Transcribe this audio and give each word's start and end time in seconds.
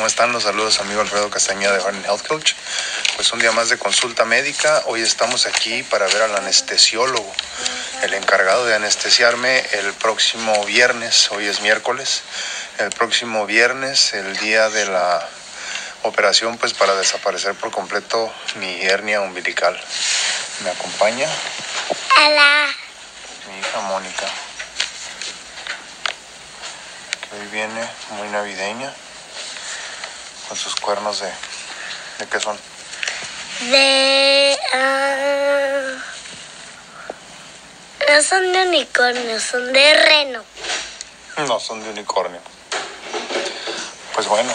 ¿Cómo 0.00 0.06
están? 0.06 0.32
Los 0.32 0.44
saludos, 0.44 0.80
amigo 0.80 1.02
Alfredo 1.02 1.28
Castañeda 1.28 1.74
de 1.74 1.80
Harden 1.82 2.02
Health 2.06 2.26
Coach. 2.26 2.54
Pues 3.16 3.30
un 3.34 3.38
día 3.38 3.52
más 3.52 3.68
de 3.68 3.76
consulta 3.76 4.24
médica. 4.24 4.82
Hoy 4.86 5.02
estamos 5.02 5.44
aquí 5.44 5.82
para 5.82 6.06
ver 6.06 6.22
al 6.22 6.34
anestesiólogo, 6.36 7.30
el 8.00 8.14
encargado 8.14 8.64
de 8.64 8.74
anestesiarme 8.74 9.58
el 9.72 9.92
próximo 9.92 10.64
viernes. 10.64 11.30
Hoy 11.32 11.48
es 11.48 11.60
miércoles. 11.60 12.22
El 12.78 12.88
próximo 12.88 13.44
viernes, 13.44 14.14
el 14.14 14.38
día 14.38 14.70
de 14.70 14.86
la 14.86 15.28
operación, 16.04 16.56
pues 16.56 16.72
para 16.72 16.94
desaparecer 16.94 17.54
por 17.56 17.70
completo 17.70 18.32
mi 18.54 18.80
hernia 18.80 19.20
umbilical. 19.20 19.78
¿Me 20.64 20.70
acompaña? 20.70 21.28
Hola. 22.16 22.68
Mi 23.50 23.58
hija 23.58 23.80
Mónica. 23.80 24.26
Que 27.20 27.36
hoy 27.36 27.46
viene 27.48 27.86
muy 28.16 28.28
navideña 28.28 28.94
con 30.50 30.58
sus 30.58 30.74
cuernos 30.74 31.20
de... 31.20 31.28
¿De 32.18 32.26
qué 32.26 32.40
son? 32.40 32.58
De... 33.70 34.58
ah, 34.74 35.94
no 38.08 38.20
son 38.20 38.52
de 38.52 38.62
unicornio, 38.66 39.38
son 39.38 39.72
de 39.72 39.94
reno. 39.94 40.42
No, 41.46 41.60
son 41.60 41.80
de 41.84 41.90
unicornio. 41.90 42.40
Pues 44.12 44.26
bueno, 44.26 44.52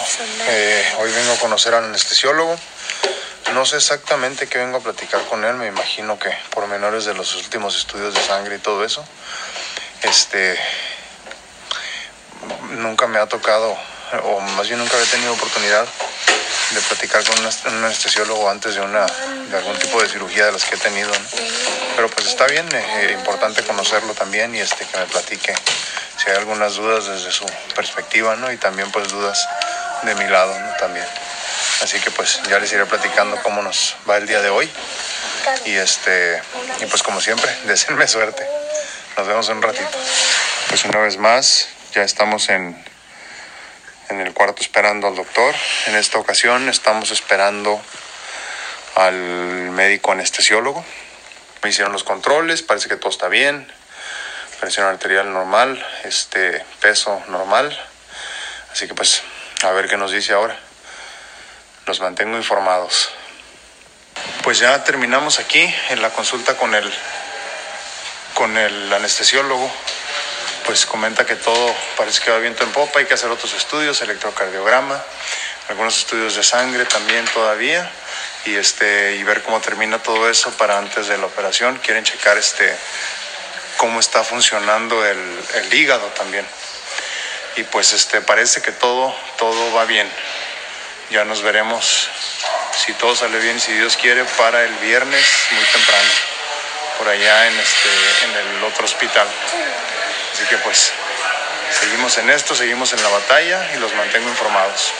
eh, 0.49 0.85
hoy 0.99 1.13
vengo 1.13 1.31
a 1.31 1.37
conocer 1.37 1.73
al 1.73 1.85
anestesiólogo. 1.85 2.59
No 3.53 3.65
sé 3.65 3.77
exactamente 3.77 4.47
qué 4.47 4.57
vengo 4.57 4.79
a 4.79 4.81
platicar 4.81 5.21
con 5.27 5.45
él, 5.45 5.55
me 5.55 5.67
imagino 5.67 6.19
que 6.19 6.37
por 6.49 6.67
menores 6.67 7.05
de 7.05 7.13
los 7.13 7.35
últimos 7.35 7.77
estudios 7.77 8.13
de 8.13 8.21
sangre 8.21 8.57
y 8.57 8.59
todo 8.59 8.83
eso. 8.83 9.05
Este, 10.01 10.59
nunca 12.71 13.07
me 13.07 13.17
ha 13.17 13.27
tocado, 13.27 13.77
o 14.23 14.39
más 14.39 14.67
bien 14.67 14.79
nunca 14.79 14.95
había 14.97 15.09
tenido 15.09 15.33
oportunidad 15.33 15.85
de 16.71 16.81
platicar 16.81 17.23
con 17.23 17.39
un 17.39 17.45
anest- 17.45 17.67
un 17.67 17.83
anestesiólogo 17.83 18.49
antes 18.49 18.75
de 18.75 18.81
una, 18.81 19.05
de 19.05 19.57
algún 19.57 19.77
tipo 19.77 20.01
de 20.01 20.09
cirugía 20.09 20.45
de 20.47 20.51
las 20.53 20.65
que 20.65 20.75
he 20.75 20.79
tenido. 20.79 21.09
¿no? 21.09 21.25
Pero 21.95 22.09
pues 22.09 22.27
está 22.27 22.45
bien, 22.47 22.67
eh, 22.73 23.15
importante 23.17 23.63
conocerlo 23.63 24.13
también 24.13 24.53
y 24.55 24.59
este 24.59 24.85
que 24.85 24.97
me 24.97 25.05
platique 25.05 25.53
si 26.17 26.29
hay 26.29 26.37
algunas 26.37 26.75
dudas 26.75 27.05
desde 27.05 27.31
su 27.31 27.45
perspectiva, 27.75 28.35
¿no? 28.35 28.51
Y 28.51 28.57
también 28.57 28.91
pues 28.91 29.09
dudas 29.09 29.47
de 30.03 30.15
mi 30.15 30.27
lado, 30.27 30.57
¿no? 30.59 30.75
También. 30.77 31.05
Así 31.81 31.99
que 31.99 32.09
pues 32.11 32.41
ya 32.49 32.57
les 32.59 32.71
iré 32.73 32.85
platicando 32.85 33.37
cómo 33.43 33.61
nos 33.61 33.95
va 34.09 34.17
el 34.17 34.25
día 34.27 34.41
de 34.41 34.49
hoy. 34.49 34.69
Y 35.65 35.75
este, 35.75 36.41
y 36.81 36.85
pues 36.87 37.03
como 37.03 37.21
siempre, 37.21 37.53
deseenme 37.65 38.07
suerte. 38.07 38.45
Nos 39.17 39.27
vemos 39.27 39.47
en 39.49 39.57
un 39.57 39.63
ratito. 39.63 39.97
Pues 40.69 40.83
una 40.85 40.99
vez 40.99 41.17
más, 41.17 41.67
ya 41.93 42.01
estamos 42.03 42.49
en, 42.49 42.81
en 44.09 44.21
el 44.21 44.33
cuarto 44.33 44.61
esperando 44.61 45.07
al 45.07 45.15
doctor. 45.15 45.55
En 45.87 45.95
esta 45.95 46.17
ocasión 46.17 46.69
estamos 46.69 47.11
esperando 47.11 47.81
al 48.95 49.13
médico 49.71 50.11
anestesiólogo. 50.11 50.83
Me 51.61 51.69
hicieron 51.69 51.93
los 51.93 52.03
controles, 52.03 52.61
parece 52.61 52.87
que 52.89 52.95
todo 52.95 53.09
está 53.09 53.27
bien. 53.27 53.71
Presión 54.59 54.87
arterial 54.87 55.31
normal, 55.33 55.85
este 56.03 56.63
peso 56.79 57.21
normal. 57.27 57.77
Así 58.71 58.87
que 58.87 58.93
pues 58.93 59.23
a 59.63 59.71
ver 59.71 59.87
qué 59.87 59.97
nos 59.97 60.11
dice 60.11 60.33
ahora. 60.33 60.57
Los 61.85 61.99
mantengo 61.99 62.37
informados. 62.37 63.09
Pues 64.43 64.59
ya 64.59 64.83
terminamos 64.83 65.39
aquí 65.39 65.73
en 65.89 66.01
la 66.01 66.09
consulta 66.11 66.55
con 66.55 66.73
el 66.73 66.91
con 68.33 68.57
el 68.57 68.91
anestesiólogo. 68.93 69.71
Pues 70.65 70.85
comenta 70.85 71.25
que 71.25 71.35
todo 71.35 71.75
parece 71.95 72.21
que 72.21 72.31
va 72.31 72.39
viento 72.39 72.63
en 72.63 72.71
popa, 72.71 72.99
hay 72.99 73.05
que 73.05 73.13
hacer 73.13 73.29
otros 73.29 73.53
estudios, 73.53 74.01
electrocardiograma, 74.01 75.03
algunos 75.69 75.97
estudios 75.97 76.35
de 76.35 76.43
sangre 76.43 76.85
también 76.85 77.25
todavía 77.25 77.89
y 78.45 78.55
este 78.55 79.15
y 79.15 79.23
ver 79.23 79.41
cómo 79.41 79.59
termina 79.59 79.99
todo 79.99 80.29
eso 80.29 80.51
para 80.51 80.77
antes 80.77 81.07
de 81.07 81.17
la 81.17 81.25
operación. 81.25 81.79
Quieren 81.83 82.03
checar 82.03 82.37
este 82.37 82.75
cómo 83.77 83.99
está 83.99 84.23
funcionando 84.23 85.05
el, 85.05 85.73
hígado 85.73 86.07
también. 86.09 86.45
Y 87.57 87.63
pues 87.63 87.93
este 87.93 88.21
parece 88.21 88.61
que 88.61 88.71
todo 88.71 89.15
todo 89.37 89.73
va 89.73 89.85
bien. 89.85 90.09
Ya 91.09 91.25
nos 91.25 91.41
veremos 91.41 92.09
si 92.85 92.93
todo 92.93 93.15
sale 93.15 93.39
bien, 93.39 93.59
si 93.59 93.71
Dios 93.73 93.97
quiere, 93.97 94.23
para 94.37 94.63
el 94.63 94.73
viernes 94.75 95.25
muy 95.51 95.63
temprano, 95.65 96.09
por 96.97 97.07
allá 97.07 97.47
en 97.47 97.59
este 97.59 97.89
en 98.25 98.57
el 98.57 98.63
otro 98.63 98.85
hospital. 98.85 99.27
Así 100.35 100.43
que 100.47 100.57
pues 100.57 100.91
seguimos 101.79 102.17
en 102.17 102.29
esto, 102.29 102.55
seguimos 102.55 102.91
en 102.91 103.01
la 103.01 103.07
batalla 103.07 103.73
y 103.73 103.79
los 103.79 103.95
mantengo 103.95 104.27
informados. 104.27 104.91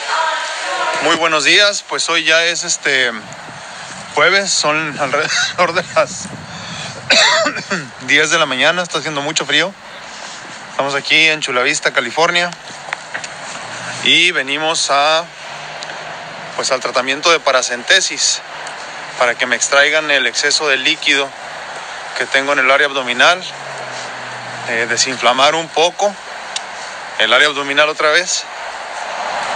Muy 1.02 1.14
buenos 1.16 1.44
días, 1.44 1.84
pues 1.86 2.08
hoy 2.08 2.24
ya 2.24 2.42
es 2.46 2.64
este 2.64 3.12
jueves, 4.14 4.50
son 4.50 4.98
alrededor 4.98 5.74
de 5.74 5.84
las 5.94 6.22
10 8.06 8.30
de 8.30 8.38
la 8.38 8.46
mañana, 8.46 8.82
está 8.82 8.96
haciendo 8.96 9.20
mucho 9.20 9.44
frío. 9.44 9.74
Estamos 10.70 10.94
aquí 10.94 11.26
en 11.26 11.42
Chula 11.42 11.60
Vista, 11.60 11.92
California. 11.92 12.50
Y 14.04 14.30
venimos 14.30 14.90
a 14.90 15.26
pues 16.56 16.70
al 16.70 16.80
tratamiento 16.80 17.30
de 17.30 17.40
paracentesis 17.40 18.40
para 19.18 19.34
que 19.34 19.44
me 19.44 19.56
extraigan 19.56 20.10
el 20.10 20.26
exceso 20.26 20.66
de 20.66 20.78
líquido 20.78 21.28
que 22.16 22.24
tengo 22.24 22.54
en 22.54 22.60
el 22.60 22.70
área 22.70 22.86
abdominal, 22.86 23.44
eh, 24.68 24.86
desinflamar 24.88 25.54
un 25.54 25.68
poco 25.68 26.14
el 27.18 27.32
área 27.32 27.48
abdominal 27.48 27.88
otra 27.88 28.10
vez, 28.10 28.44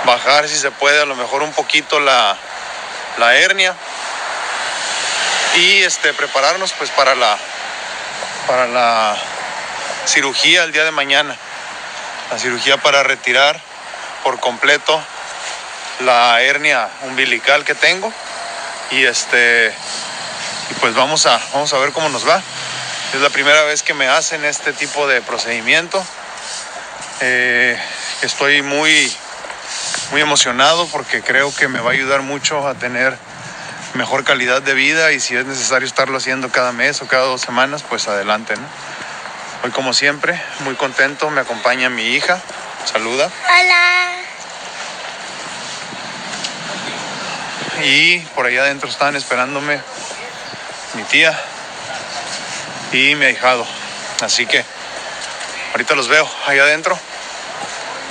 bajar 0.04 0.48
si 0.48 0.56
se 0.56 0.71
puede 0.71 1.00
a 1.00 1.04
lo 1.04 1.15
mejor 1.15 1.43
un 1.43 1.53
poquito 1.53 2.00
la, 2.00 2.37
la 3.19 3.37
hernia 3.37 3.75
y 5.56 5.82
este 5.82 6.12
prepararnos 6.15 6.72
pues 6.72 6.91
para 6.91 7.15
la 7.15 7.37
para 8.47 8.66
la 8.66 9.16
cirugía 10.06 10.65
el 10.65 10.72
día 10.72 10.84
de 10.84 10.91
mañana. 10.91 11.37
La 12.31 12.38
cirugía 12.38 12.76
para 12.76 13.03
retirar 13.03 13.60
por 14.22 14.38
completo 14.41 15.00
la 16.00 16.41
hernia 16.43 16.88
umbilical 17.03 17.65
que 17.65 17.75
tengo 17.75 18.12
y 18.91 19.04
este 19.04 19.75
y 20.70 20.75
pues 20.75 20.94
vamos 20.94 21.26
a 21.26 21.41
vamos 21.53 21.72
a 21.72 21.78
ver 21.78 21.93
cómo 21.93 22.09
nos 22.09 22.28
va. 22.28 22.41
Es 23.12 23.21
la 23.21 23.31
primera 23.31 23.65
vez 23.65 23.82
que 23.82 23.93
me 23.93 24.06
hacen 24.06 24.44
este 24.44 24.72
tipo 24.72 25.09
de 25.09 25.21
procedimiento. 25.21 26.00
Eh, 27.21 27.76
estoy 28.22 28.62
muy 28.62 29.12
muy 30.12 30.21
emocionado 30.21 30.87
porque 30.88 31.20
creo 31.20 31.53
que 31.54 31.66
me 31.66 31.81
va 31.81 31.91
a 31.91 31.93
ayudar 31.93 32.22
mucho 32.22 32.66
a 32.69 32.75
tener 32.75 33.16
mejor 33.94 34.22
calidad 34.22 34.62
de 34.62 34.75
vida 34.75 35.10
y 35.10 35.19
si 35.19 35.37
es 35.37 35.44
necesario 35.44 35.87
estarlo 35.87 36.19
haciendo 36.19 36.50
cada 36.50 36.70
mes 36.70 37.03
o 37.03 37.09
cada 37.09 37.25
dos 37.25 37.41
semanas, 37.41 37.82
pues 37.82 38.06
adelante, 38.06 38.54
¿no? 38.56 38.66
Hoy 39.65 39.70
como 39.72 39.93
siempre, 39.93 40.41
muy 40.60 40.76
contento, 40.76 41.31
me 41.31 41.41
acompaña 41.41 41.91
mi 41.91 42.15
hija, 42.15 42.41
saluda. 42.84 43.28
Hola. 43.44 44.12
Y 47.84 48.19
por 48.37 48.47
allá 48.47 48.62
adentro 48.62 48.88
están 48.88 49.16
esperándome 49.16 49.81
mi 50.94 51.03
tía 51.04 51.37
y 52.93 53.15
mi 53.15 53.27
ahijado. 53.27 53.67
Así 54.21 54.47
que 54.47 54.65
ahorita 55.73 55.95
los 55.95 56.09
veo 56.09 56.28
allá 56.47 56.62
adentro 56.62 56.99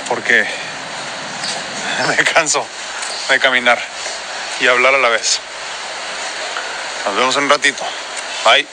porque 0.08 0.44
me 2.08 2.16
canso 2.24 2.66
de 3.28 3.38
caminar 3.38 3.78
y 4.60 4.66
hablar 4.66 4.94
a 4.94 4.98
la 4.98 5.08
vez. 5.08 5.40
Nos 7.06 7.16
vemos 7.16 7.36
en 7.36 7.44
un 7.44 7.50
ratito. 7.50 7.82
Bye. 8.44 8.66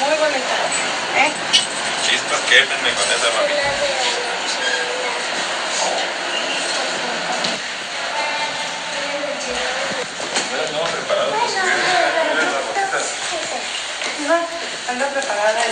Muy 0.00 0.16
bonita. 0.18 0.54
¿Eh? 1.16 1.32
Chispas, 2.08 2.40
quédenme 2.48 2.90
con 2.94 3.04
esa 3.12 3.28
mami. 3.34 3.97
Anda 14.88 15.06
preparada. 15.08 15.62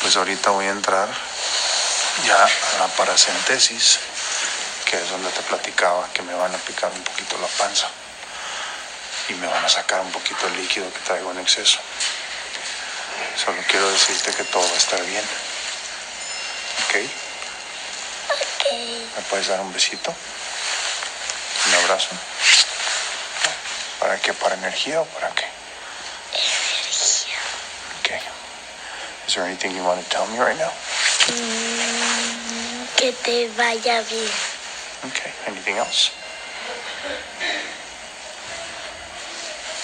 Pues 0.00 0.16
ahorita 0.16 0.50
voy 0.50 0.66
a 0.66 0.70
entrar 0.70 1.08
ya 2.26 2.44
a 2.44 2.78
la 2.78 2.88
paracentesis, 2.96 3.98
que 4.84 4.96
es 4.96 5.10
donde 5.10 5.30
te 5.30 5.42
platicaba 5.42 6.08
que 6.12 6.22
me 6.22 6.34
van 6.34 6.54
a 6.54 6.58
picar 6.58 6.90
un 6.92 7.02
poquito 7.02 7.36
la 7.38 7.48
panza 7.48 7.88
y 9.28 9.34
me 9.34 9.46
van 9.46 9.64
a 9.64 9.68
sacar 9.68 10.00
un 10.00 10.10
poquito 10.10 10.46
el 10.46 10.56
líquido 10.56 10.92
que 10.92 10.98
traigo 11.00 11.30
en 11.32 11.40
exceso. 11.40 11.80
Solo 13.42 13.62
quiero 13.68 13.90
decirte 13.90 14.32
que 14.32 14.44
todo 14.44 14.62
va 14.62 14.74
a 14.74 14.78
estar 14.78 15.02
bien. 15.04 15.24
¿Ok? 16.84 16.94
Ok. 18.30 18.72
¿Me 19.16 19.22
puedes 19.28 19.48
dar 19.48 19.60
un 19.60 19.72
besito? 19.72 20.14
¿Un 21.66 21.74
abrazo? 21.74 22.10
¿Para 24.04 24.20
qué? 24.20 24.34
¿Para 24.34 24.54
energía 24.56 25.00
o 25.00 25.06
para 25.06 25.30
qué? 25.30 25.46
Energía. 26.34 27.38
Okay. 28.00 28.20
Is 29.26 29.34
there 29.34 29.46
anything 29.46 29.74
you 29.74 29.82
want 29.82 29.98
to 29.98 30.08
tell 30.10 30.26
me 30.26 30.36
right 30.36 30.58
now? 30.58 30.70
Mm, 31.32 32.84
que 32.98 33.12
te 33.14 33.48
vaya 33.56 34.02
bien. 34.02 34.30
Okay. 35.08 35.32
Anything 35.46 35.78
else? 35.78 36.10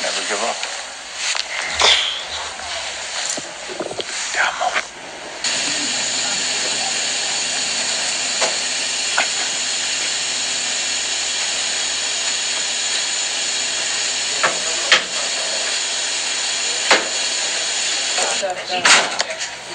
Never 0.03 0.21
give 0.29 0.45
up. 0.45 0.70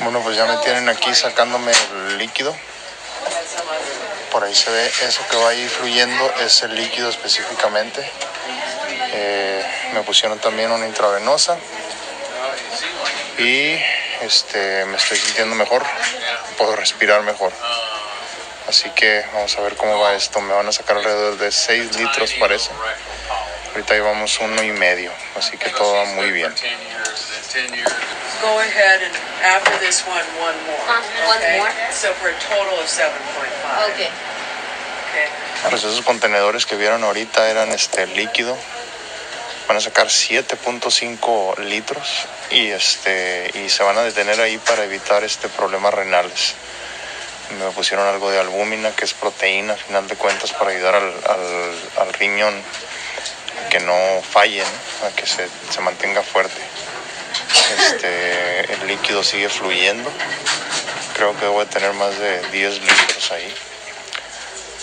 Bueno, 0.01 0.21
pues 0.21 0.35
ya 0.37 0.45
me 0.45 0.57
tienen 0.57 0.89
aquí 0.89 1.13
sacándome 1.13 1.71
el 1.71 2.17
líquido. 2.17 2.55
Por 4.31 4.43
ahí 4.43 4.53
se 4.53 4.69
ve 4.69 4.91
eso 5.03 5.21
que 5.29 5.37
va 5.37 5.49
ahí 5.49 5.67
fluyendo, 5.67 6.33
es 6.41 6.61
el 6.63 6.75
líquido 6.75 7.09
específicamente. 7.09 8.09
Eh, 9.13 9.65
me 9.93 10.01
pusieron 10.01 10.39
también 10.39 10.71
una 10.71 10.85
intravenosa 10.85 11.57
y 13.37 13.77
este, 14.21 14.85
me 14.85 14.97
estoy 14.97 15.17
sintiendo 15.17 15.55
mejor, 15.55 15.83
puedo 16.57 16.75
respirar 16.75 17.21
mejor. 17.21 17.53
Así 18.67 18.89
que 18.91 19.23
vamos 19.33 19.55
a 19.57 19.61
ver 19.61 19.75
cómo 19.75 19.99
va 19.99 20.15
esto. 20.15 20.41
Me 20.41 20.53
van 20.53 20.67
a 20.67 20.71
sacar 20.71 20.97
alrededor 20.97 21.37
de 21.37 21.51
6 21.51 21.95
litros 21.97 22.33
parece. 22.33 22.71
Ahorita 23.71 23.93
llevamos 23.93 24.39
uno 24.39 24.63
y 24.63 24.71
medio, 24.71 25.11
así 25.37 25.57
que 25.57 25.69
todo 25.69 25.93
va 25.93 26.05
muy 26.05 26.31
bien. 26.31 26.53
Go 28.41 28.59
ahead 28.59 29.01
and 29.01 29.15
after 29.43 29.77
this 29.79 30.03
one, 30.05 30.25
one 30.39 30.55
more. 30.67 30.77
Uh, 30.87 31.01
one 31.27 31.37
okay? 31.39 31.57
more? 31.59 31.71
So 31.91 32.13
for 32.13 32.29
a 32.29 32.37
total 32.39 32.77
of 32.79 32.85
7.5. 32.87 33.93
Okay. 33.93 34.09
Okay. 35.09 35.27
Pues 35.69 35.83
esos 35.83 36.01
contenedores 36.03 36.65
que 36.65 36.75
vieron 36.75 37.03
ahorita 37.03 37.49
eran 37.49 37.71
este 37.71 38.05
líquido. 38.07 38.57
Van 39.67 39.77
a 39.77 39.81
sacar 39.81 40.07
7.5 40.07 41.57
litros 41.59 42.27
y 42.51 42.69
este 42.69 43.49
y 43.55 43.69
se 43.69 43.81
van 43.83 43.97
a 43.97 44.03
detener 44.03 44.39
ahí 44.39 44.57
para 44.59 44.83
evitar 44.83 45.23
este 45.23 45.49
problemas 45.49 45.93
renales. 45.93 46.53
Me 47.59 47.71
pusieron 47.71 48.07
algo 48.07 48.29
de 48.29 48.39
albúmina, 48.39 48.91
que 48.95 49.05
es 49.05 49.13
proteína, 49.13 49.73
a 49.73 49.77
final 49.77 50.07
de 50.07 50.15
cuentas, 50.15 50.51
para 50.53 50.71
ayudar 50.71 50.95
al, 50.95 51.03
al- 51.29 51.89
al 52.07 52.13
riñón 52.13 52.53
a 53.65 53.69
que 53.69 53.79
no 53.79 54.21
falle, 54.21 54.63
¿no? 54.63 55.07
a 55.07 55.11
que 55.11 55.25
se, 55.25 55.47
se 55.71 55.81
mantenga 55.81 56.21
fuerte. 56.21 56.59
Este, 57.77 58.73
el 58.73 58.87
líquido 58.87 59.23
sigue 59.23 59.49
fluyendo. 59.49 60.11
Creo 61.15 61.33
que 61.35 61.45
debo 61.45 61.59
de 61.59 61.65
tener 61.67 61.93
más 61.93 62.17
de 62.17 62.41
10 62.49 62.81
litros 62.81 63.31
ahí. 63.31 63.53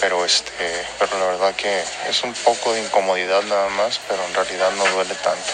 Pero 0.00 0.24
este 0.24 0.86
pero 0.98 1.16
la 1.18 1.26
verdad 1.26 1.54
que 1.54 1.84
es 2.08 2.22
un 2.24 2.34
poco 2.34 2.72
de 2.72 2.80
incomodidad 2.80 3.42
nada 3.42 3.68
más 3.68 4.00
pero 4.08 4.24
en 4.26 4.34
realidad 4.34 4.72
no 4.72 4.84
duele 4.86 5.14
tanto. 5.14 5.52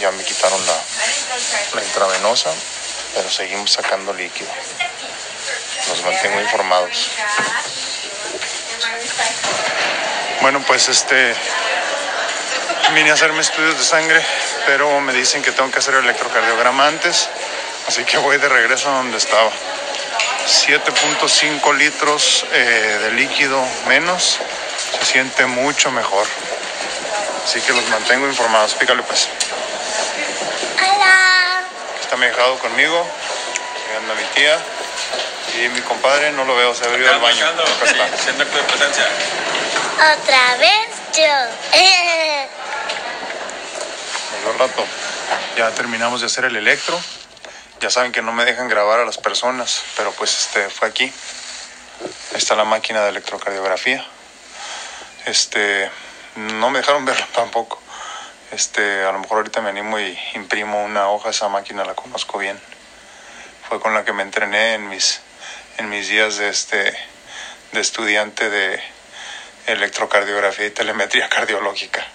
Ya 0.00 0.10
me 0.10 0.24
quitaron 0.24 0.60
la, 0.66 0.76
la 1.74 1.84
intravenosa 1.84 2.50
pero 3.14 3.30
seguimos 3.30 3.70
sacando 3.70 4.12
líquido. 4.12 4.50
Los 5.88 6.02
mantengo 6.02 6.40
informados. 6.40 7.10
Bueno 10.40 10.64
pues 10.66 10.88
este 10.88 11.34
vine 12.94 13.10
a 13.10 13.14
hacerme 13.14 13.40
estudios 13.40 13.78
de 13.78 13.84
sangre 13.84 14.24
pero 14.66 15.00
me 15.00 15.12
dicen 15.12 15.42
que 15.42 15.52
tengo 15.52 15.70
que 15.70 15.78
hacer 15.78 15.94
electrocardiograma 15.94 16.86
antes 16.86 17.28
así 17.88 18.04
que 18.04 18.18
voy 18.18 18.38
de 18.38 18.48
regreso 18.48 18.90
a 18.90 18.94
donde 18.96 19.18
estaba 19.18 19.50
7.5 20.46 21.74
litros 21.76 22.46
eh, 22.52 22.98
de 23.02 23.10
líquido 23.12 23.60
menos, 23.88 24.38
se 24.98 25.04
siente 25.04 25.44
mucho 25.44 25.90
mejor. 25.90 26.24
Así 27.44 27.60
que 27.62 27.72
los 27.72 27.84
mantengo 27.88 28.28
informados. 28.28 28.74
Pícale 28.74 29.02
pues. 29.02 29.28
Hola. 30.78 31.62
Está 32.00 32.16
mi 32.16 32.26
hijado 32.26 32.58
conmigo. 32.60 33.04
Anda 34.00 34.14
mi 34.14 34.22
tía. 34.36 34.56
Y 35.58 35.68
mi 35.70 35.80
compadre 35.80 36.30
no 36.30 36.44
lo 36.44 36.54
veo, 36.54 36.72
se 36.74 36.84
ha 36.84 36.96
ido 36.96 37.12
al 37.12 37.20
baño. 37.20 37.44
Acá 37.44 37.84
está. 37.84 38.16
Siendo 38.16 38.44
acto 38.44 38.56
de 38.56 38.64
presencia. 38.64 39.08
Otra 39.94 40.56
vez 40.58 40.90
yo. 41.12 42.32
Rato. 44.52 44.84
Ya 45.56 45.70
terminamos 45.72 46.20
de 46.20 46.26
hacer 46.26 46.44
el 46.44 46.56
electro. 46.56 46.98
Ya 47.80 47.90
saben 47.90 48.12
que 48.12 48.22
no 48.22 48.32
me 48.32 48.44
dejan 48.44 48.68
grabar 48.68 49.00
a 49.00 49.04
las 49.04 49.18
personas, 49.18 49.82
pero 49.96 50.12
pues 50.12 50.38
este 50.38 50.68
fue 50.70 50.88
aquí. 50.88 51.12
Está 52.34 52.54
la 52.54 52.64
máquina 52.64 53.02
de 53.02 53.10
electrocardiografía. 53.10 54.04
Este 55.26 55.90
no 56.36 56.70
me 56.70 56.78
dejaron 56.78 57.04
verla 57.06 57.26
tampoco. 57.34 57.80
Este, 58.52 59.04
a 59.04 59.12
lo 59.12 59.18
mejor 59.18 59.38
ahorita 59.38 59.60
me 59.60 59.70
animo 59.70 59.98
y 59.98 60.16
imprimo 60.34 60.84
una 60.84 61.08
hoja, 61.10 61.30
esa 61.30 61.48
máquina 61.48 61.84
la 61.84 61.94
conozco 61.94 62.38
bien. 62.38 62.60
Fue 63.68 63.80
con 63.80 63.94
la 63.94 64.04
que 64.04 64.12
me 64.12 64.22
entrené 64.22 64.74
en 64.74 64.88
mis 64.88 65.20
en 65.78 65.88
mis 65.88 66.08
días 66.08 66.36
de 66.36 66.48
este 66.48 66.96
de 67.72 67.80
estudiante 67.80 68.48
de 68.48 68.80
electrocardiografía 69.66 70.66
y 70.66 70.70
telemetría 70.70 71.28
cardiológica. 71.30 72.06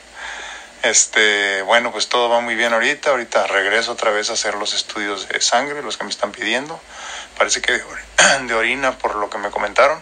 Este, 0.84 1.62
bueno, 1.62 1.92
pues 1.92 2.08
todo 2.10 2.30
va 2.30 2.40
muy 2.42 2.56
bien 2.56 2.74
ahorita. 2.74 3.12
Ahorita 3.12 3.46
regreso 3.48 3.92
otra 3.92 4.12
vez 4.12 4.30
a 4.30 4.34
hacer 4.34 4.56
los 4.56 4.74
estudios 4.74 5.28
de 5.28 5.40
sangre, 5.42 5.84
los 5.84 5.98
que 5.98 6.04
me 6.06 6.10
están 6.10 6.32
pidiendo. 6.32 6.80
Parece 7.38 7.62
que 7.62 7.74
de, 7.74 7.84
or- 7.84 8.42
de 8.48 8.54
orina 8.54 8.98
por 8.98 9.16
lo 9.16 9.30
que 9.30 9.38
me 9.38 9.52
comentaron. 9.52 10.02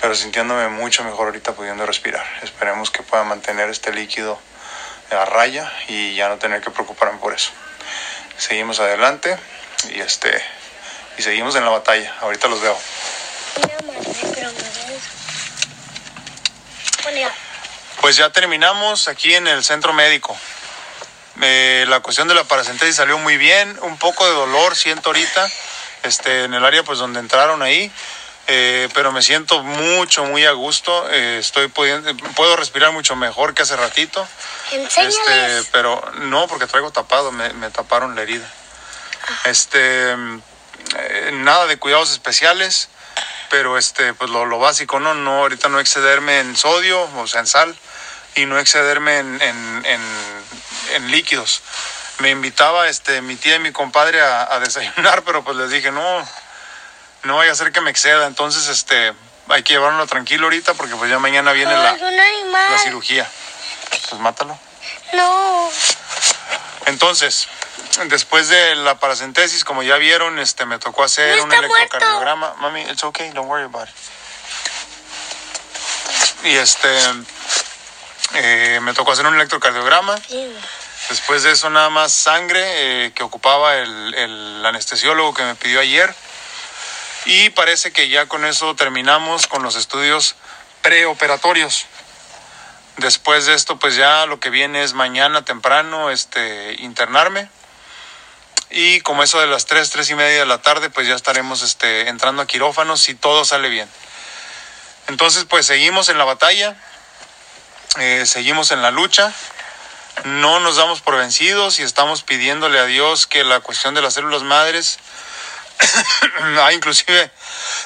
Pero 0.00 0.14
sintiéndome 0.14 0.68
mucho 0.68 1.04
mejor 1.04 1.26
ahorita 1.28 1.52
pudiendo 1.52 1.86
respirar. 1.86 2.26
Esperemos 2.42 2.90
que 2.90 3.02
pueda 3.02 3.24
mantener 3.24 3.70
este 3.70 3.92
líquido 3.92 4.38
a 5.10 5.24
raya 5.26 5.70
y 5.88 6.14
ya 6.14 6.28
no 6.28 6.38
tener 6.38 6.60
que 6.60 6.70
preocuparme 6.70 7.18
por 7.18 7.32
eso. 7.34 7.50
Seguimos 8.36 8.80
adelante 8.80 9.38
y 9.94 10.00
este 10.00 10.42
y 11.18 11.22
seguimos 11.22 11.54
en 11.54 11.64
la 11.64 11.70
batalla. 11.70 12.14
Ahorita 12.20 12.48
los 12.48 12.60
veo. 12.60 12.76
Pues 18.02 18.16
ya 18.16 18.30
terminamos 18.30 19.06
aquí 19.06 19.32
en 19.32 19.46
el 19.46 19.62
centro 19.62 19.92
médico. 19.92 20.36
Eh, 21.40 21.86
la 21.88 22.00
cuestión 22.00 22.26
de 22.26 22.34
la 22.34 22.42
paracentesis 22.42 22.96
salió 22.96 23.16
muy 23.16 23.36
bien, 23.36 23.78
un 23.82 23.96
poco 23.96 24.26
de 24.26 24.32
dolor 24.32 24.74
siento 24.76 25.10
ahorita, 25.10 25.48
este, 26.02 26.44
en 26.44 26.52
el 26.52 26.64
área 26.64 26.82
pues 26.82 26.98
donde 26.98 27.20
entraron 27.20 27.62
ahí, 27.62 27.90
eh, 28.48 28.88
pero 28.92 29.12
me 29.12 29.22
siento 29.22 29.62
mucho, 29.62 30.24
muy 30.24 30.44
a 30.44 30.50
gusto, 30.50 31.08
eh, 31.10 31.38
estoy 31.38 31.68
pudiendo, 31.68 32.12
puedo 32.34 32.56
respirar 32.56 32.90
mucho 32.90 33.14
mejor 33.14 33.54
que 33.54 33.62
hace 33.62 33.76
ratito, 33.76 34.26
este, 34.72 35.62
pero 35.70 36.02
no 36.22 36.48
porque 36.48 36.66
traigo 36.66 36.90
tapado, 36.90 37.30
me, 37.30 37.52
me 37.54 37.70
taparon 37.70 38.16
la 38.16 38.22
herida. 38.22 38.52
Este, 39.44 40.10
eh, 40.10 41.30
nada 41.34 41.66
de 41.66 41.78
cuidados 41.78 42.10
especiales, 42.10 42.88
pero 43.48 43.78
este, 43.78 44.12
pues 44.14 44.28
lo, 44.30 44.44
lo 44.44 44.58
básico, 44.58 44.98
¿no? 44.98 45.14
No, 45.14 45.42
ahorita 45.42 45.68
no 45.68 45.78
excederme 45.78 46.40
en 46.40 46.56
sodio, 46.56 47.02
o 47.16 47.26
sea, 47.28 47.40
en 47.40 47.46
sal, 47.46 47.76
y 48.34 48.46
no 48.46 48.58
excederme 48.58 49.18
en, 49.18 49.40
en, 49.42 49.82
en- 49.86 50.42
en 50.94 51.10
líquidos. 51.10 51.62
Me 52.18 52.30
invitaba 52.30 52.88
este, 52.88 53.20
mi 53.22 53.36
tía 53.36 53.56
y 53.56 53.58
mi 53.60 53.72
compadre 53.72 54.20
a, 54.20 54.42
a 54.54 54.60
desayunar, 54.60 55.22
pero 55.26 55.42
pues 55.44 55.56
les 55.56 55.70
dije, 55.70 55.90
no, 55.90 56.28
no 57.24 57.36
vaya 57.36 57.52
a 57.52 57.54
ser 57.54 57.72
que 57.72 57.80
me 57.80 57.90
exceda, 57.90 58.26
entonces 58.26 58.68
este, 58.68 59.14
hay 59.48 59.62
que 59.62 59.74
llevarlo 59.74 60.06
tranquilo 60.06 60.44
ahorita 60.46 60.74
porque 60.74 60.94
pues 60.96 61.10
ya 61.10 61.18
mañana 61.18 61.52
viene 61.52 61.72
la, 61.72 61.92
la 62.70 62.78
cirugía. 62.78 63.28
Pues 64.10 64.20
mátalo. 64.20 64.58
No. 65.12 65.70
Entonces, 66.86 67.46
después 68.06 68.48
de 68.48 68.74
la 68.76 68.98
paracentesis, 68.98 69.64
como 69.64 69.82
ya 69.82 69.96
vieron, 69.96 70.38
este, 70.38 70.64
me 70.66 70.78
tocó 70.78 71.04
hacer 71.04 71.36
No 71.38 71.44
un 71.44 71.52
electrocardiograma. 71.52 72.54
Mami, 72.58 72.82
it's 72.82 73.04
okay, 73.04 73.30
don't 73.30 73.48
worry 73.48 73.64
about 73.64 73.88
it. 73.88 73.94
Y 76.44 76.56
este, 76.56 76.88
eh, 78.34 78.80
me 78.82 78.94
tocó 78.94 79.12
hacer 79.12 79.26
un 79.26 79.34
electrocardiograma. 79.34 80.14
Después 81.08 81.42
de 81.42 81.52
eso, 81.52 81.68
nada 81.70 81.90
más 81.90 82.12
sangre 82.12 83.06
eh, 83.06 83.12
que 83.12 83.22
ocupaba 83.22 83.76
el, 83.76 84.14
el 84.14 84.64
anestesiólogo 84.64 85.34
que 85.34 85.42
me 85.42 85.54
pidió 85.54 85.80
ayer. 85.80 86.14
Y 87.24 87.50
parece 87.50 87.92
que 87.92 88.08
ya 88.08 88.26
con 88.26 88.44
eso 88.44 88.74
terminamos 88.74 89.46
con 89.46 89.62
los 89.62 89.76
estudios 89.76 90.34
preoperatorios. 90.82 91.86
Después 92.98 93.46
de 93.46 93.54
esto, 93.54 93.78
pues 93.78 93.96
ya 93.96 94.26
lo 94.26 94.38
que 94.38 94.50
viene 94.50 94.82
es 94.82 94.92
mañana 94.92 95.44
temprano 95.44 96.10
este, 96.10 96.74
internarme. 96.80 97.48
Y 98.70 99.00
como 99.00 99.22
eso 99.22 99.40
de 99.40 99.46
las 99.46 99.66
3, 99.66 99.90
3 99.90 100.10
y 100.10 100.14
media 100.14 100.40
de 100.40 100.46
la 100.46 100.62
tarde, 100.62 100.90
pues 100.90 101.06
ya 101.06 101.14
estaremos 101.14 101.62
este, 101.62 102.08
entrando 102.08 102.42
a 102.42 102.46
quirófano 102.46 102.96
si 102.96 103.14
todo 103.14 103.44
sale 103.44 103.68
bien. 103.68 103.88
Entonces, 105.08 105.44
pues 105.44 105.66
seguimos 105.66 106.08
en 106.08 106.18
la 106.18 106.24
batalla, 106.24 106.76
eh, 107.98 108.24
seguimos 108.26 108.70
en 108.70 108.82
la 108.82 108.90
lucha. 108.90 109.32
no 110.24 110.60
nos 110.60 110.76
damos 110.76 111.00
por 111.00 111.16
vencidos 111.16 111.78
y 111.78 111.82
estamos 111.82 112.22
pidiéndole 112.22 112.78
a 112.78 112.84
Dios 112.84 113.26
que 113.26 113.44
la 113.44 113.60
cuestión 113.60 113.94
de 113.94 114.02
las 114.02 114.14
células 114.14 114.42
madres, 114.42 114.98
ah, 116.60 116.72
inclusive, 116.72 117.30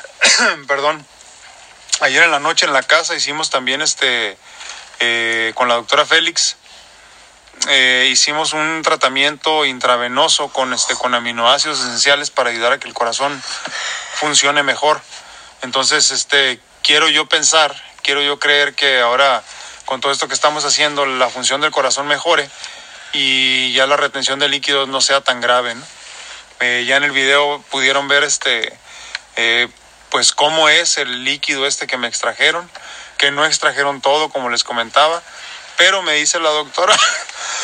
perdón, 0.68 1.04
ayer 2.00 2.22
en 2.22 2.30
la 2.30 2.40
noche 2.40 2.66
en 2.66 2.72
la 2.72 2.82
casa 2.82 3.14
hicimos 3.14 3.50
también 3.50 3.82
este, 3.82 4.36
eh, 5.00 5.52
con 5.54 5.68
la 5.68 5.74
doctora 5.74 6.04
Félix, 6.04 6.56
eh, 7.68 8.08
hicimos 8.10 8.52
un 8.52 8.82
tratamiento 8.82 9.64
intravenoso 9.64 10.48
con, 10.48 10.72
este, 10.72 10.94
con 10.94 11.14
aminoácidos 11.14 11.80
esenciales 11.80 12.30
para 12.30 12.50
ayudar 12.50 12.72
a 12.72 12.78
que 12.78 12.86
el 12.86 12.94
corazón 12.94 13.42
funcione 14.14 14.62
mejor. 14.62 15.00
Entonces, 15.62 16.10
este, 16.10 16.60
quiero 16.82 17.08
yo 17.08 17.26
pensar, 17.26 17.74
quiero 18.02 18.22
yo 18.22 18.38
creer 18.38 18.74
que 18.74 19.00
ahora 19.00 19.42
con 19.86 20.00
todo 20.00 20.12
esto 20.12 20.28
que 20.28 20.34
estamos 20.34 20.64
haciendo 20.64 21.06
la 21.06 21.30
función 21.30 21.62
del 21.62 21.70
corazón 21.70 22.06
mejore 22.06 22.50
y 23.12 23.72
ya 23.72 23.86
la 23.86 23.96
retención 23.96 24.38
de 24.38 24.48
líquidos 24.48 24.88
no 24.88 25.00
sea 25.00 25.22
tan 25.22 25.40
grave. 25.40 25.74
Eh, 26.60 26.84
ya 26.86 26.96
en 26.96 27.04
el 27.04 27.12
video 27.12 27.62
pudieron 27.70 28.08
ver 28.08 28.24
este, 28.24 28.76
eh, 29.36 29.68
pues 30.10 30.32
cómo 30.32 30.68
es 30.68 30.98
el 30.98 31.24
líquido 31.24 31.66
este 31.66 31.86
que 31.86 31.96
me 31.96 32.08
extrajeron, 32.08 32.68
que 33.16 33.30
no 33.30 33.46
extrajeron 33.46 34.00
todo 34.00 34.28
como 34.28 34.50
les 34.50 34.64
comentaba, 34.64 35.22
pero 35.78 36.02
me 36.02 36.14
dice 36.14 36.40
la 36.40 36.50
doctora, 36.50 36.96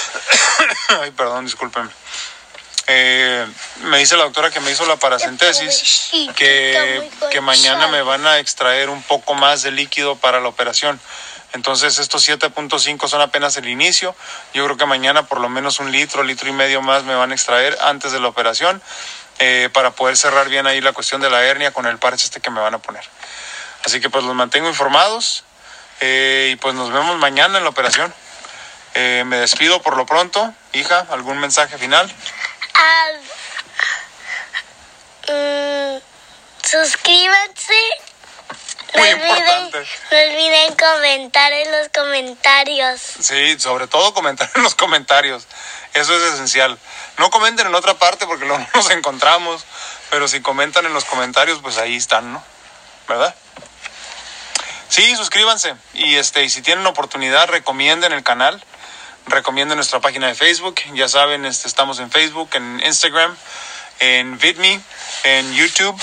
ay 1.03 1.11
perdón, 1.11 1.45
discúlpenme. 1.45 1.91
Eh, 2.87 3.47
me 3.85 3.99
dice 3.99 4.17
la 4.17 4.25
doctora 4.25 4.51
que 4.51 4.61
me 4.61 4.71
hizo 4.71 4.87
la 4.87 4.97
paracentesis, 4.97 6.11
que 6.37 7.41
mañana 7.41 7.89
me 7.89 8.03
van 8.03 8.27
a 8.27 8.39
extraer 8.39 8.91
un 8.91 9.03
poco 9.03 9.35
más 9.35 9.63
de 9.63 9.73
líquido 9.73 10.17
para 10.17 10.41
la 10.41 10.49
operación. 10.49 11.01
Entonces 11.53 11.99
estos 11.99 12.27
7.5 12.27 13.09
son 13.09 13.21
apenas 13.21 13.57
el 13.57 13.69
inicio. 13.69 14.15
Yo 14.55 14.65
creo 14.65 14.77
que 14.77 14.87
mañana 14.87 15.25
por 15.25 15.41
lo 15.41 15.49
menos 15.49 15.81
un 15.81 15.93
litro, 15.93 16.23
litro 16.23 16.49
y 16.49 16.53
medio 16.53 16.83
más 16.83 17.05
me 17.05 17.15
van 17.15 17.31
a 17.31 17.35
extraer 17.35 17.77
antes 17.83 18.13
de 18.13 18.21
la 18.21 18.29
operación 18.29 18.83
eh, 19.39 19.69
para 19.73 19.91
poder 19.91 20.17
cerrar 20.17 20.49
bien 20.49 20.67
ahí 20.67 20.81
la 20.81 20.93
cuestión 20.93 21.21
de 21.21 21.31
la 21.31 21.45
hernia 21.45 21.73
con 21.73 21.87
el 21.87 21.99
parche 21.99 22.25
este 22.25 22.41
que 22.41 22.51
me 22.51 22.61
van 22.61 22.75
a 22.75 22.79
poner. 22.79 23.05
Así 23.85 24.01
que 24.01 24.09
pues 24.09 24.25
los 24.25 24.35
mantengo 24.35 24.69
informados 24.69 25.45
eh, 26.01 26.51
y 26.53 26.57
pues 26.57 26.75
nos 26.75 26.93
vemos 26.93 27.19
mañana 27.19 27.59
en 27.59 27.65
la 27.65 27.71
operación. 27.71 28.13
Eh, 28.95 29.25
me 29.27 29.37
despido 29.37 29.83
por 29.83 29.97
lo 29.97 30.07
pronto. 30.07 30.53
Hija, 30.73 31.07
¿algún 31.11 31.39
mensaje 31.39 31.79
final? 31.79 32.13
Mm, 35.29 35.99
suscríbanse. 36.63 38.12
No 38.95 39.01
Muy 39.01 39.09
olviden, 39.13 39.29
importante. 39.39 39.87
no 40.11 40.19
olviden 40.19 40.77
comentar 40.77 41.53
en 41.53 41.73
los 41.73 41.89
comentarios. 41.89 43.01
Sí, 43.01 43.59
sobre 43.59 43.87
todo 43.87 44.13
comentar 44.13 44.51
en 44.55 44.63
los 44.63 44.75
comentarios. 44.75 45.47
Eso 45.95 46.15
es 46.17 46.35
esencial. 46.35 46.79
No 47.19 47.31
comenten 47.31 47.67
en 47.67 47.75
otra 47.75 47.95
parte 47.95 48.27
porque 48.27 48.45
luego 48.45 48.59
no 48.59 48.69
nos 48.75 48.91
encontramos, 48.91 49.65
pero 50.11 50.29
si 50.29 50.41
comentan 50.43 50.85
en 50.87 50.93
los 50.93 51.05
comentarios, 51.05 51.61
pues 51.63 51.79
ahí 51.79 51.97
están, 51.97 52.33
¿no? 52.33 52.45
¿Verdad? 53.09 53.35
Sí, 54.89 55.17
suscríbanse 55.17 55.75
y 55.95 56.17
este 56.17 56.45
y 56.45 56.51
si 56.51 56.61
tienen 56.61 56.87
oportunidad 56.87 57.49
recomienden 57.49 58.13
el 58.13 58.23
canal, 58.23 58.63
recomienden 59.27 59.77
nuestra 59.77 60.01
página 60.01 60.27
de 60.27 60.35
Facebook, 60.35 60.75
ya 60.93 61.09
saben, 61.09 61.47
este 61.47 61.67
estamos 61.67 61.99
en 61.99 62.11
Facebook, 62.11 62.51
en 62.53 62.79
Instagram, 62.85 63.35
en 64.01 64.39
VidMe, 64.39 64.81
en 65.25 65.55
YouTube, 65.55 65.99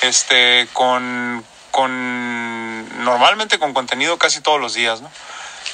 este 0.00 0.66
con 0.72 1.44
con 1.74 3.04
normalmente 3.04 3.58
con 3.58 3.74
contenido 3.74 4.16
casi 4.16 4.40
todos 4.40 4.60
los 4.60 4.74
días, 4.74 5.00
¿no? 5.00 5.10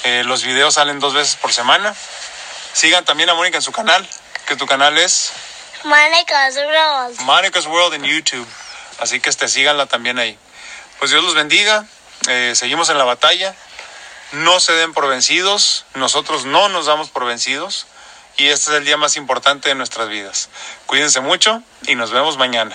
Eh, 0.04 0.24
los 0.24 0.42
videos 0.42 0.72
salen 0.72 0.98
dos 0.98 1.12
veces 1.12 1.36
por 1.36 1.52
semana. 1.52 1.94
Sigan 2.72 3.04
también 3.04 3.28
a 3.28 3.34
Mónica 3.34 3.58
en 3.58 3.62
su 3.62 3.70
canal, 3.70 4.08
que 4.46 4.56
tu 4.56 4.64
canal 4.64 4.96
es 4.96 5.30
Monica's 5.84 6.56
World. 6.56 7.20
Monica's 7.20 7.66
World 7.66 7.92
en 7.96 8.04
YouTube. 8.04 8.48
Así 8.98 9.20
que 9.20 9.28
este, 9.28 9.46
síganla 9.46 9.84
también 9.84 10.18
ahí. 10.18 10.38
Pues 11.00 11.10
Dios 11.10 11.22
los 11.22 11.34
bendiga. 11.34 11.84
eh, 12.28 12.54
seguimos 12.56 12.88
en 12.88 12.96
la 12.96 13.04
batalla. 13.04 13.54
No 14.32 14.58
se 14.58 14.72
den 14.72 14.94
por 14.94 15.06
vencidos. 15.06 15.84
Nosotros 15.92 16.46
no 16.46 16.70
nos 16.70 16.86
damos 16.86 17.10
por 17.10 17.26
vencidos. 17.26 17.86
Y 18.38 18.48
este 18.48 18.70
es 18.70 18.78
el 18.78 18.86
día 18.86 18.96
más 18.96 19.16
importante 19.16 19.68
de 19.68 19.74
nuestras 19.74 20.08
vidas. 20.08 20.48
Cuídense 20.86 21.20
mucho 21.20 21.62
y 21.86 21.94
nos 21.94 22.10
vemos 22.10 22.38
mañana. 22.38 22.74